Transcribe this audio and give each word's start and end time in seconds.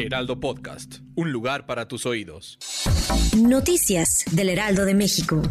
Heraldo 0.00 0.40
Podcast, 0.40 1.00
un 1.14 1.30
lugar 1.30 1.66
para 1.66 1.86
tus 1.86 2.06
oídos. 2.06 2.58
Noticias 3.36 4.24
del 4.30 4.48
Heraldo 4.48 4.86
de 4.86 4.94
México. 4.94 5.42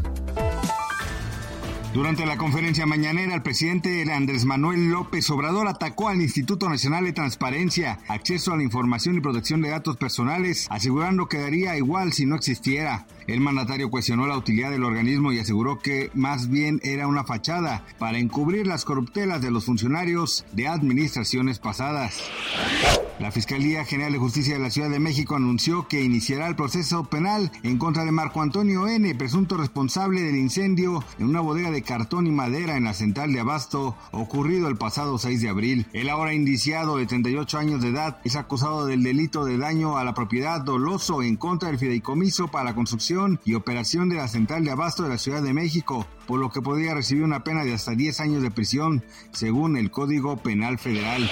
Durante 1.93 2.25
la 2.25 2.37
conferencia 2.37 2.85
mañanera, 2.85 3.35
el 3.35 3.41
presidente 3.41 4.11
Andrés 4.11 4.45
Manuel 4.45 4.89
López 4.89 5.29
Obrador 5.29 5.67
atacó 5.67 6.07
al 6.07 6.21
Instituto 6.21 6.69
Nacional 6.69 7.03
de 7.03 7.13
Transparencia, 7.13 7.99
Acceso 8.07 8.53
a 8.53 8.57
la 8.57 8.63
Información 8.63 9.17
y 9.17 9.21
Protección 9.21 9.61
de 9.61 9.69
Datos 9.69 9.97
Personales, 9.97 10.67
asegurando 10.69 11.27
que 11.27 11.39
daría 11.39 11.77
igual 11.77 12.13
si 12.13 12.25
no 12.25 12.35
existiera. 12.35 13.07
El 13.27 13.41
mandatario 13.41 13.89
cuestionó 13.89 14.27
la 14.27 14.37
utilidad 14.37 14.71
del 14.71 14.83
organismo 14.83 15.31
y 15.31 15.39
aseguró 15.39 15.79
que 15.79 16.09
más 16.13 16.49
bien 16.49 16.79
era 16.83 17.07
una 17.07 17.23
fachada 17.23 17.83
para 17.97 18.17
encubrir 18.17 18.65
las 18.65 18.85
corruptelas 18.85 19.41
de 19.41 19.51
los 19.51 19.65
funcionarios 19.65 20.45
de 20.53 20.67
administraciones 20.67 21.59
pasadas. 21.59 22.19
La 23.19 23.31
Fiscalía 23.31 23.83
General 23.83 24.13
de 24.13 24.17
Justicia 24.17 24.53
de 24.53 24.61
la 24.61 24.69
Ciudad 24.69 24.89
de 24.89 25.01
México 25.01 25.35
anunció 25.35 25.89
que 25.89 26.01
iniciará 26.01 26.47
el 26.47 26.55
proceso 26.55 27.03
penal 27.03 27.51
en 27.63 27.77
contra 27.77 28.05
de 28.05 28.13
Marco 28.13 28.41
Antonio 28.41 28.87
N., 28.87 29.13
presunto 29.15 29.57
responsable 29.57 30.21
del 30.21 30.37
incendio 30.37 31.03
en 31.17 31.27
una 31.27 31.41
bodega 31.41 31.69
de 31.69 31.81
cartón 31.81 32.27
y 32.27 32.31
madera 32.31 32.77
en 32.77 32.85
la 32.85 32.93
central 32.93 33.33
de 33.33 33.41
Abasto, 33.41 33.97
ocurrido 34.11 34.69
el 34.69 34.77
pasado 34.77 35.17
6 35.17 35.41
de 35.41 35.49
abril. 35.49 35.85
El 35.91 36.07
ahora 36.07 36.33
indiciado 36.33 36.95
de 36.95 37.07
38 37.07 37.57
años 37.57 37.81
de 37.81 37.89
edad 37.89 38.21
es 38.23 38.37
acusado 38.37 38.85
del 38.85 39.03
delito 39.03 39.43
de 39.43 39.57
daño 39.57 39.97
a 39.97 40.05
la 40.05 40.13
propiedad 40.13 40.61
doloso 40.61 41.21
en 41.21 41.35
contra 41.35 41.67
del 41.67 41.77
fideicomiso 41.77 42.47
para 42.47 42.63
la 42.63 42.75
construcción 42.75 43.41
y 43.43 43.55
operación 43.55 44.07
de 44.07 44.15
la 44.15 44.29
central 44.29 44.63
de 44.63 44.71
Abasto 44.71 45.03
de 45.03 45.09
la 45.09 45.17
Ciudad 45.17 45.43
de 45.43 45.53
México, 45.53 46.07
por 46.25 46.39
lo 46.39 46.51
que 46.51 46.61
podría 46.61 46.93
recibir 46.93 47.25
una 47.25 47.43
pena 47.43 47.65
de 47.65 47.73
hasta 47.73 47.91
10 47.91 48.17
años 48.21 48.41
de 48.41 48.51
prisión, 48.51 49.03
según 49.33 49.75
el 49.75 49.91
Código 49.91 50.37
Penal 50.37 50.79
Federal. 50.79 51.29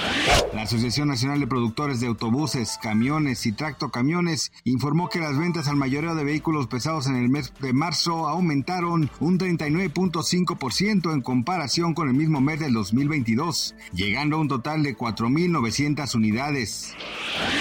La 0.54 0.64
Asociación 0.64 1.08
Nacional 1.08 1.40
de 1.40 1.48
Productores 1.48 1.77
de 1.78 2.08
autobuses, 2.08 2.80
camiones 2.82 3.46
y 3.46 3.52
tractocamiones 3.52 4.52
informó 4.64 5.10
que 5.10 5.20
las 5.20 5.38
ventas 5.38 5.68
al 5.68 5.76
mayoreo 5.76 6.16
de 6.16 6.24
vehículos 6.24 6.66
pesados 6.66 7.06
en 7.06 7.16
el 7.16 7.30
mes 7.30 7.54
de 7.60 7.72
marzo 7.72 8.28
aumentaron 8.28 9.12
un 9.20 9.38
39.5% 9.38 11.14
en 11.14 11.22
comparación 11.22 11.94
con 11.94 12.08
el 12.08 12.16
mismo 12.16 12.42
mes 12.42 12.60
del 12.60 12.74
2022, 12.74 13.76
llegando 13.94 14.38
a 14.38 14.40
un 14.40 14.48
total 14.48 14.82
de 14.82 14.98
4.900 14.98 16.16
unidades. 16.16 16.96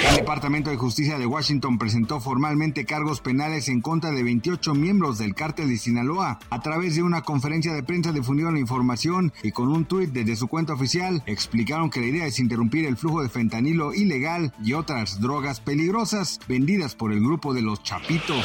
El 0.09 0.17
Departamento 0.17 0.71
de 0.71 0.79
Justicia 0.79 1.19
de 1.19 1.27
Washington 1.27 1.77
presentó 1.77 2.19
formalmente 2.19 2.87
cargos 2.87 3.21
penales 3.21 3.69
en 3.69 3.83
contra 3.83 4.13
de 4.13 4.23
28 4.23 4.75
miembros 4.75 5.19
del 5.19 5.35
cártel 5.35 5.69
de 5.69 5.77
Sinaloa. 5.77 6.39
A 6.49 6.63
través 6.63 6.95
de 6.95 7.03
una 7.03 7.21
conferencia 7.21 7.75
de 7.75 7.83
prensa 7.83 8.13
difundieron 8.13 8.55
la 8.55 8.61
información 8.61 9.35
y 9.43 9.53
con 9.53 9.69
un 9.69 9.85
tuit 9.85 10.11
desde 10.11 10.37
su 10.37 10.49
cuenta 10.49 10.73
oficial 10.73 11.23
explicaron 11.27 11.91
que 11.91 12.01
la 12.01 12.07
idea 12.07 12.27
es 12.27 12.39
interrumpir 12.39 12.87
el 12.87 12.97
flujo 12.97 13.23
de 13.23 13.29
fentanilo 13.29 13.93
y 13.93 14.06
ilegal 14.07 14.53
y 14.63 14.73
otras 14.73 15.21
drogas 15.21 15.61
peligrosas 15.61 16.41
vendidas 16.49 16.95
por 16.95 17.13
el 17.13 17.21
grupo 17.21 17.53
de 17.53 17.63
los 17.63 17.83
Chapitos. 17.83 18.45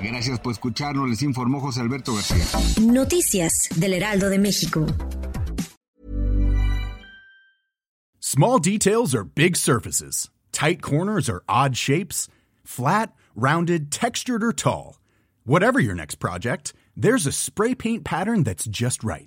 Gracias 0.00 0.38
por 0.40 0.52
escucharnos, 0.52 1.08
les 1.08 1.22
informó 1.22 1.60
José 1.60 1.80
Alberto 1.80 2.14
García. 2.14 2.44
Noticias 2.80 3.68
del 3.76 3.94
Heraldo 3.94 4.28
de 4.30 4.38
México. 4.38 4.86
Small 8.20 8.58
details 8.58 9.14
are 9.14 9.24
big 9.24 9.56
surfaces. 9.56 10.28
Tight 10.52 10.82
corners 10.82 11.28
are 11.30 11.42
odd 11.48 11.74
shapes. 11.76 12.28
Flat, 12.62 13.12
rounded, 13.34 13.90
textured, 13.90 14.44
or 14.44 14.52
tall. 14.52 14.98
Whatever 15.44 15.80
your 15.80 15.94
next 15.94 16.16
project, 16.16 16.74
there's 16.94 17.26
a 17.26 17.32
spray 17.32 17.74
paint 17.74 18.04
pattern 18.04 18.42
that's 18.42 18.66
just 18.66 19.02
right. 19.02 19.26